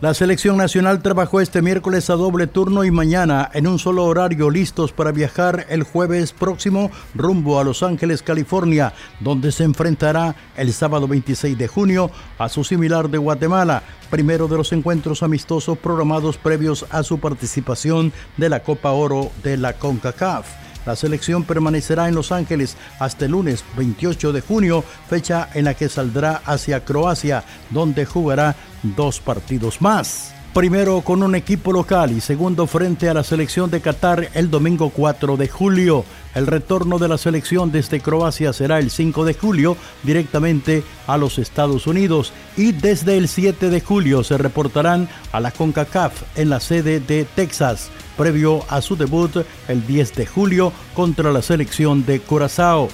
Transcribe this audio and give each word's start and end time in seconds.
La 0.00 0.14
selección 0.14 0.56
nacional 0.56 1.02
trabajó 1.02 1.42
este 1.42 1.60
miércoles 1.60 2.08
a 2.08 2.14
doble 2.14 2.46
turno 2.46 2.84
y 2.84 2.90
mañana 2.90 3.50
en 3.52 3.66
un 3.66 3.78
solo 3.78 4.06
horario 4.06 4.48
listos 4.48 4.92
para 4.92 5.12
viajar 5.12 5.66
el 5.68 5.82
jueves 5.82 6.32
próximo 6.32 6.90
rumbo 7.14 7.60
a 7.60 7.64
Los 7.64 7.82
Ángeles, 7.82 8.22
California, 8.22 8.94
donde 9.20 9.52
se 9.52 9.64
enfrentará 9.64 10.34
el 10.56 10.72
sábado 10.72 11.06
26 11.06 11.58
de 11.58 11.68
junio 11.68 12.10
a 12.38 12.48
su 12.48 12.64
similar 12.64 13.10
de 13.10 13.18
Guatemala, 13.18 13.82
primero 14.08 14.48
de 14.48 14.56
los 14.56 14.72
encuentros 14.72 15.22
amistosos 15.22 15.76
programados 15.76 16.38
previos 16.38 16.86
a 16.88 17.02
su 17.02 17.20
participación 17.20 18.10
de 18.38 18.48
la 18.48 18.62
Copa 18.62 18.92
Oro 18.92 19.30
de 19.42 19.58
la 19.58 19.74
CONCACAF. 19.74 20.69
La 20.86 20.96
selección 20.96 21.44
permanecerá 21.44 22.08
en 22.08 22.14
Los 22.14 22.32
Ángeles 22.32 22.76
hasta 22.98 23.26
el 23.26 23.32
lunes 23.32 23.64
28 23.76 24.32
de 24.32 24.40
junio, 24.40 24.84
fecha 25.08 25.48
en 25.54 25.64
la 25.66 25.74
que 25.74 25.88
saldrá 25.88 26.42
hacia 26.44 26.84
Croacia, 26.84 27.44
donde 27.70 28.06
jugará 28.06 28.56
dos 28.82 29.20
partidos 29.20 29.80
más. 29.82 30.34
Primero 30.52 31.02
con 31.02 31.22
un 31.22 31.36
equipo 31.36 31.72
local 31.72 32.10
y 32.10 32.20
segundo 32.20 32.66
frente 32.66 33.08
a 33.08 33.14
la 33.14 33.22
selección 33.22 33.70
de 33.70 33.80
Qatar 33.80 34.30
el 34.34 34.50
domingo 34.50 34.90
4 34.90 35.36
de 35.36 35.46
julio. 35.46 36.04
El 36.34 36.48
retorno 36.48 36.98
de 36.98 37.06
la 37.06 37.18
selección 37.18 37.70
desde 37.70 38.00
Croacia 38.00 38.52
será 38.52 38.80
el 38.80 38.90
5 38.90 39.24
de 39.24 39.34
julio 39.34 39.76
directamente 40.02 40.82
a 41.06 41.18
los 41.18 41.38
Estados 41.38 41.86
Unidos 41.86 42.32
y 42.56 42.72
desde 42.72 43.16
el 43.16 43.28
7 43.28 43.70
de 43.70 43.80
julio 43.80 44.24
se 44.24 44.38
reportarán 44.38 45.08
a 45.30 45.38
la 45.38 45.52
CONCACAF 45.52 46.36
en 46.36 46.50
la 46.50 46.58
sede 46.58 46.98
de 46.98 47.26
Texas 47.26 47.88
previo 48.20 48.66
a 48.68 48.82
su 48.82 48.96
debut 48.96 49.46
el 49.66 49.86
10 49.86 50.14
de 50.14 50.26
julio 50.26 50.74
contra 50.92 51.32
la 51.32 51.40
selección 51.40 52.04
de 52.04 52.20
Curazao. 52.20 52.90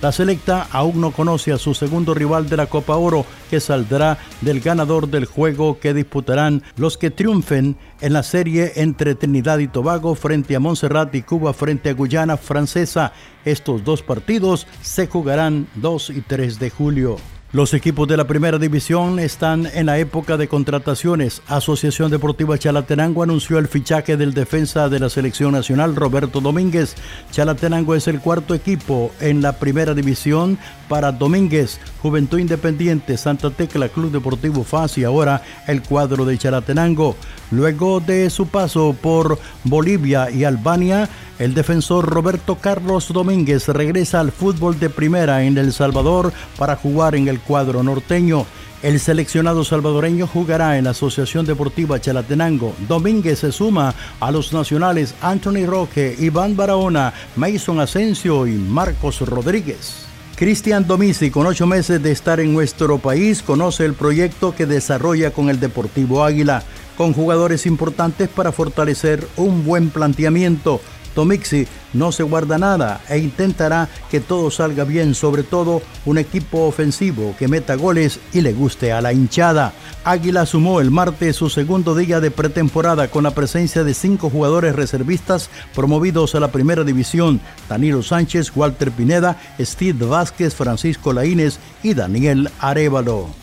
La 0.00 0.12
selecta 0.12 0.66
aún 0.72 0.98
no 0.98 1.10
conoce 1.10 1.52
a 1.52 1.58
su 1.58 1.74
segundo 1.74 2.14
rival 2.14 2.48
de 2.48 2.56
la 2.56 2.64
Copa 2.64 2.96
Oro, 2.96 3.26
que 3.50 3.60
saldrá 3.60 4.16
del 4.40 4.60
ganador 4.60 5.08
del 5.08 5.26
juego 5.26 5.78
que 5.78 5.92
disputarán 5.92 6.62
los 6.76 6.96
que 6.96 7.10
triunfen 7.10 7.76
en 8.00 8.14
la 8.14 8.22
serie 8.22 8.72
entre 8.76 9.14
Trinidad 9.14 9.58
y 9.58 9.68
Tobago 9.68 10.14
frente 10.14 10.56
a 10.56 10.60
Montserrat 10.60 11.14
y 11.14 11.20
Cuba 11.20 11.52
frente 11.52 11.90
a 11.90 11.92
Guyana 11.92 12.38
Francesa. 12.38 13.12
Estos 13.44 13.84
dos 13.84 14.02
partidos 14.02 14.66
se 14.80 15.06
jugarán 15.06 15.68
2 15.74 16.10
y 16.16 16.22
3 16.22 16.58
de 16.58 16.70
julio. 16.70 17.18
Los 17.52 17.74
equipos 17.74 18.08
de 18.08 18.16
la 18.16 18.26
primera 18.26 18.56
división 18.56 19.18
están 19.18 19.68
en 19.74 19.84
la 19.84 19.98
época 19.98 20.38
de 20.38 20.48
contrataciones. 20.48 21.42
Asociación 21.48 22.10
Deportiva 22.10 22.56
Chalatenango 22.56 23.22
anunció 23.22 23.58
el 23.58 23.68
fichaje 23.68 24.16
del 24.16 24.32
defensa 24.32 24.88
de 24.88 24.98
la 24.98 25.10
selección 25.10 25.52
nacional 25.52 25.94
Roberto 25.94 26.40
Domínguez. 26.40 26.94
Chalatenango 27.30 27.94
es 27.94 28.08
el 28.08 28.20
cuarto 28.20 28.54
equipo 28.54 29.10
en 29.20 29.42
la 29.42 29.58
primera 29.58 29.92
división 29.92 30.56
para 30.88 31.12
Domínguez. 31.12 31.78
Juventud 32.00 32.38
Independiente, 32.38 33.18
Santa 33.18 33.50
Tecla, 33.50 33.90
Club 33.90 34.12
Deportivo 34.12 34.64
FAS 34.64 34.96
y 34.96 35.04
ahora 35.04 35.42
el 35.66 35.82
cuadro 35.82 36.24
de 36.24 36.38
Chalatenango. 36.38 37.16
Luego 37.50 38.00
de 38.00 38.30
su 38.30 38.46
paso 38.46 38.96
por 38.98 39.38
Bolivia 39.64 40.30
y 40.30 40.44
Albania, 40.44 41.06
el 41.38 41.54
defensor 41.54 42.06
Roberto 42.06 42.56
Carlos 42.56 43.08
Domínguez 43.12 43.68
regresa 43.68 44.20
al 44.20 44.32
fútbol 44.32 44.78
de 44.78 44.90
primera 44.90 45.42
en 45.44 45.56
El 45.58 45.72
Salvador 45.72 46.32
para 46.58 46.76
jugar 46.76 47.14
en 47.14 47.28
el 47.28 47.40
cuadro 47.40 47.82
norteño. 47.82 48.46
El 48.82 48.98
seleccionado 48.98 49.64
salvadoreño 49.64 50.26
jugará 50.26 50.76
en 50.76 50.84
la 50.84 50.90
Asociación 50.90 51.46
Deportiva 51.46 52.00
Chalatenango. 52.00 52.74
Domínguez 52.88 53.38
se 53.38 53.52
suma 53.52 53.94
a 54.18 54.30
los 54.32 54.52
nacionales 54.52 55.14
Anthony 55.20 55.66
Roque, 55.66 56.16
Iván 56.18 56.56
Barahona, 56.56 57.12
Mason 57.36 57.78
Asensio 57.78 58.46
y 58.46 58.52
Marcos 58.52 59.20
Rodríguez. 59.20 60.06
Cristian 60.34 60.86
Domisi, 60.86 61.30
con 61.30 61.46
ocho 61.46 61.66
meses 61.66 62.02
de 62.02 62.10
estar 62.10 62.40
en 62.40 62.52
nuestro 62.52 62.98
país, 62.98 63.42
conoce 63.42 63.84
el 63.84 63.94
proyecto 63.94 64.54
que 64.54 64.66
desarrolla 64.66 65.30
con 65.30 65.48
el 65.48 65.60
Deportivo 65.60 66.24
Águila, 66.24 66.64
con 66.96 67.12
jugadores 67.12 67.66
importantes 67.66 68.28
para 68.28 68.50
fortalecer 68.50 69.26
un 69.36 69.64
buen 69.64 69.90
planteamiento 69.90 70.80
Tomixi 71.14 71.66
no 71.92 72.12
se 72.12 72.22
guarda 72.22 72.58
nada 72.58 73.00
e 73.08 73.18
intentará 73.18 73.88
que 74.10 74.20
todo 74.20 74.50
salga 74.50 74.84
bien, 74.84 75.14
sobre 75.14 75.42
todo 75.42 75.82
un 76.06 76.18
equipo 76.18 76.66
ofensivo 76.66 77.34
que 77.38 77.48
meta 77.48 77.74
goles 77.74 78.20
y 78.32 78.40
le 78.40 78.52
guste 78.52 78.92
a 78.92 79.00
la 79.00 79.12
hinchada. 79.12 79.72
Águila 80.04 80.46
sumó 80.46 80.80
el 80.80 80.90
martes 80.90 81.36
su 81.36 81.50
segundo 81.50 81.94
día 81.94 82.20
de 82.20 82.30
pretemporada 82.30 83.08
con 83.08 83.24
la 83.24 83.32
presencia 83.32 83.84
de 83.84 83.94
cinco 83.94 84.30
jugadores 84.30 84.74
reservistas 84.74 85.50
promovidos 85.74 86.34
a 86.34 86.40
la 86.40 86.50
primera 86.50 86.84
división, 86.84 87.40
Danilo 87.68 88.02
Sánchez, 88.02 88.52
Walter 88.54 88.90
Pineda, 88.90 89.38
Steve 89.60 90.06
Vázquez, 90.06 90.54
Francisco 90.54 91.12
Laínez 91.12 91.58
y 91.82 91.94
Daniel 91.94 92.50
Arevalo. 92.58 93.41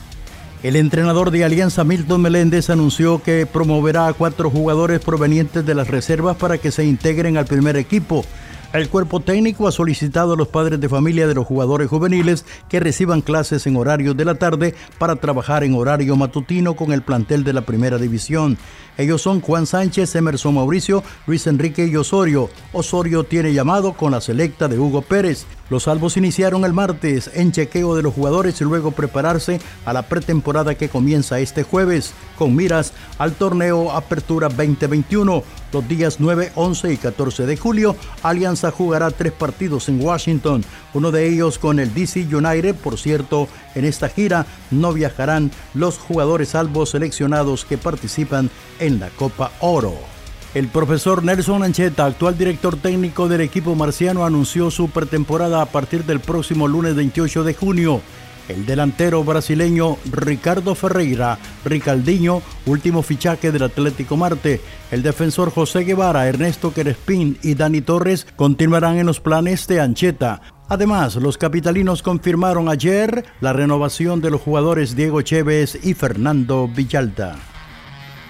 El 0.62 0.76
entrenador 0.76 1.32
de 1.32 1.46
Alianza 1.46 1.86
Milton 1.86 2.22
Meléndez 2.22 2.70
anunció 2.70 3.24
que 3.24 3.46
promoverá 3.46 4.08
a 4.08 4.14
cuatro 4.14 4.50
jugadores 4.50 5.00
provenientes 5.00 5.66
de 5.66 5.74
las 5.74 5.88
reservas 5.88 6.36
para 6.36 6.58
que 6.58 6.72
se 6.72 6.84
integren 6.84 7.38
al 7.38 7.46
primer 7.46 7.78
equipo. 7.78 8.26
El 8.72 8.88
cuerpo 8.88 9.20
técnico 9.20 9.68
ha 9.68 9.72
solicitado 9.72 10.34
a 10.34 10.38
los 10.38 10.48
padres 10.48 10.80
de 10.80 10.88
familia 10.88 11.26
de 11.26 11.34
los 11.34 11.48
jugadores 11.48 11.90
juveniles 11.90 12.46
que 12.70 12.80
reciban 12.80 13.22
clases 13.22 13.66
en 13.66 13.76
horario 13.76 14.14
de 14.14 14.26
la 14.26 14.36
tarde 14.36 14.76
para 15.00 15.16
trabajar 15.16 15.64
en 15.64 15.74
horario 15.74 16.16
matutino 16.16 16.76
con 16.76 16.92
el 16.92 17.02
plantel 17.02 17.44
de 17.44 17.54
la 17.54 17.62
primera 17.62 17.98
división. 17.98 18.60
Ellos 18.96 19.24
son 19.24 19.42
Juan 19.42 19.66
Sánchez, 19.66 20.14
Emerson 20.16 20.54
Mauricio, 20.54 21.04
Luis 21.26 21.48
Enrique 21.48 21.88
y 21.88 21.96
Osorio. 21.96 22.52
Osorio 22.72 23.24
tiene 23.24 23.54
llamado 23.54 23.94
con 23.94 24.12
la 24.12 24.22
selecta 24.22 24.68
de 24.68 24.78
Hugo 24.78 25.02
Pérez. 25.02 25.48
Los 25.72 25.84
salvos 25.84 26.18
iniciaron 26.18 26.64
el 26.64 26.74
martes 26.74 27.32
en 27.34 27.52
chequeo 27.52 27.96
de 27.96 28.04
los 28.04 28.14
jugadores 28.14 28.62
y 28.62 28.66
luego 28.66 28.92
prepararse 28.92 29.60
a 29.86 29.94
la 29.94 30.04
pretemporada 30.04 30.76
que 30.76 30.90
comienza 30.90 31.40
este 31.40 31.64
jueves, 31.64 32.14
con 32.38 32.56
miras 32.56 32.94
al 33.18 33.34
torneo 33.34 33.92
Apertura 33.94 34.48
2021. 34.50 35.44
Los 35.72 35.88
días 35.88 36.20
9, 36.20 36.52
11 36.56 36.94
y 36.94 36.98
14 36.98 37.46
de 37.46 37.56
julio, 37.56 37.96
Alianza 38.24 38.72
jugará 38.72 39.12
tres 39.12 39.32
partidos 39.32 39.88
en 39.88 40.02
Washington, 40.02 40.64
uno 40.94 41.12
de 41.12 41.28
ellos 41.28 41.60
con 41.60 41.80
el 41.80 41.94
DC 41.94 42.28
United. 42.34 42.76
Por 42.76 42.98
cierto, 42.98 43.48
en 43.76 43.86
esta 43.86 44.10
gira 44.10 44.48
no 44.72 44.94
viajarán 44.94 45.52
los 45.76 46.00
jugadores 46.00 46.50
salvos 46.50 46.90
seleccionados 46.90 47.66
que 47.66 47.78
participan 47.78 48.50
en 48.80 49.00
la 49.00 49.10
Copa 49.10 49.52
Oro. 49.60 49.94
El 50.56 50.68
profesor 50.68 51.24
Nelson 51.24 51.62
Ancheta, 51.62 52.08
actual 52.08 52.36
director 52.36 52.76
técnico 52.76 53.28
del 53.28 53.42
equipo 53.42 53.76
marciano, 53.76 54.26
anunció 54.26 54.72
su 54.72 54.90
pretemporada 54.90 55.62
a 55.62 55.68
partir 55.68 56.06
del 56.06 56.20
próximo 56.20 56.68
lunes 56.68 56.96
28 56.96 57.44
de 57.44 57.54
junio. 57.54 58.02
El 58.48 58.66
delantero 58.66 59.24
brasileño 59.24 59.98
Ricardo 60.12 60.74
Ferreira, 60.74 61.38
Ricaldinho, 61.66 62.42
último 62.66 63.02
fichaje 63.02 63.52
del 63.52 63.64
Atlético 63.64 64.18
Marte. 64.18 64.62
El 64.92 65.04
defensor 65.04 65.52
José 65.52 65.84
Guevara, 65.84 66.28
Ernesto 66.28 66.74
Querespín 66.74 67.38
y 67.44 67.56
Dani 67.56 67.82
Torres 67.82 68.28
continuarán 68.36 68.98
en 68.98 69.06
los 69.06 69.20
planes 69.20 69.68
de 69.68 69.82
Ancheta. 69.82 70.42
Además, 70.68 71.16
los 71.16 71.38
capitalinos 71.38 72.04
confirmaron 72.04 72.70
ayer 72.70 73.26
la 73.42 73.54
renovación 73.54 74.22
de 74.22 74.30
los 74.30 74.42
jugadores 74.42 74.96
Diego 74.96 75.22
Chévez 75.22 75.80
y 75.84 75.94
Fernando 75.96 76.68
Villalta. 76.68 77.36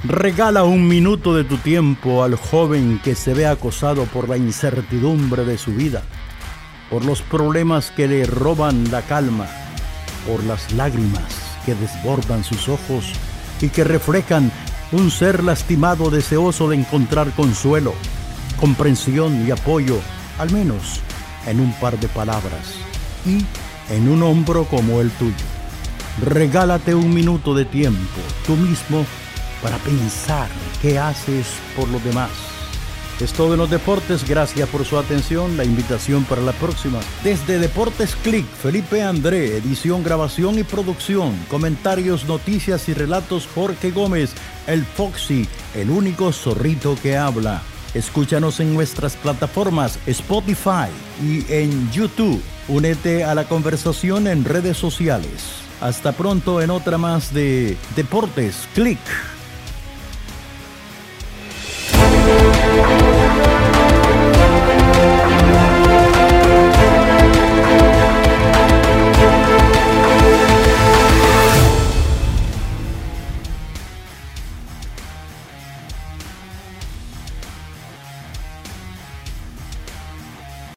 Regala 0.05 0.63
un 0.63 0.87
minuto 0.87 1.35
de 1.35 1.43
tu 1.43 1.57
tiempo 1.57 2.23
al 2.23 2.35
joven 2.35 3.01
que 3.03 3.15
se 3.15 3.33
ve 3.33 3.45
acosado 3.45 4.05
por 4.05 4.29
la 4.29 4.37
incertidumbre 4.37 5.43
de 5.43 5.57
su 5.57 5.73
vida, 5.73 6.03
por 6.89 7.03
los 7.03 7.21
problemas 7.21 7.91
que 7.91 8.07
le 8.07 8.25
roban 8.25 8.89
la 8.91 9.01
calma, 9.01 9.47
por 10.25 10.41
las 10.45 10.71
lágrimas 10.71 11.48
que 11.69 11.75
desbordan 11.75 12.43
sus 12.43 12.67
ojos 12.67 13.13
y 13.61 13.69
que 13.69 13.83
reflejan 13.83 14.51
un 14.91 15.11
ser 15.11 15.43
lastimado 15.43 16.09
deseoso 16.09 16.67
de 16.67 16.77
encontrar 16.77 17.31
consuelo, 17.33 17.93
comprensión 18.59 19.45
y 19.47 19.51
apoyo, 19.51 19.99
al 20.39 20.51
menos 20.51 21.01
en 21.45 21.59
un 21.59 21.71
par 21.73 21.99
de 21.99 22.07
palabras 22.07 22.73
y 23.23 23.45
en 23.93 24.09
un 24.09 24.23
hombro 24.23 24.65
como 24.65 24.99
el 24.99 25.11
tuyo. 25.11 25.35
Regálate 26.23 26.95
un 26.95 27.13
minuto 27.13 27.53
de 27.53 27.65
tiempo, 27.65 28.19
tú 28.47 28.55
mismo 28.55 29.05
para 29.61 29.77
pensar 29.77 30.47
qué 30.81 30.97
haces 30.97 31.45
por 31.75 31.87
los 31.89 32.03
demás. 32.03 32.48
Es 33.19 33.33
todo 33.33 33.51
en 33.53 33.59
los 33.59 33.69
deportes, 33.69 34.25
gracias 34.25 34.69
por 34.69 34.85
su 34.85 34.97
atención, 34.97 35.57
la 35.57 35.65
invitación 35.65 36.23
para 36.23 36.41
la 36.41 36.53
próxima. 36.53 36.99
Desde 37.21 37.59
Deportes 37.59 38.15
Click, 38.23 38.45
Felipe 38.45 39.03
André, 39.03 39.57
edición, 39.57 40.05
grabación 40.05 40.57
y 40.57 40.63
producción, 40.63 41.37
comentarios, 41.49 42.25
noticias 42.25 42.87
y 42.87 42.93
relatos 42.93 43.45
Jorge 43.53 43.91
Gómez, 43.91 44.31
el 44.67 44.85
Foxy, 44.85 45.45
el 45.75 45.89
único 45.89 46.31
zorrito 46.31 46.95
que 47.03 47.17
habla. 47.17 47.61
Escúchanos 47.93 48.61
en 48.61 48.73
nuestras 48.73 49.17
plataformas 49.17 49.99
Spotify 50.05 50.87
y 51.21 51.43
en 51.51 51.91
YouTube. 51.91 52.41
Únete 52.69 53.25
a 53.25 53.35
la 53.35 53.49
conversación 53.49 54.27
en 54.27 54.45
redes 54.45 54.77
sociales. 54.77 55.59
Hasta 55.81 56.13
pronto 56.13 56.61
en 56.61 56.69
otra 56.69 56.97
más 56.97 57.33
de 57.33 57.75
Deportes 57.97 58.65
Click. 58.73 58.99